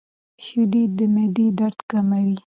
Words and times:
•شیدې 0.43 0.83
د 0.97 0.99
معدې 1.13 1.47
درد 1.59 1.79
کموي. 1.89 2.35